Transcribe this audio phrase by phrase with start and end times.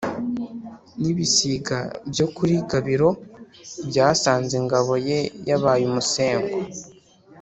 [1.01, 1.77] n'ibisiga
[2.11, 3.09] byo kuli gabiro
[3.89, 6.55] byasanze ingabo ye yabaye umusengo,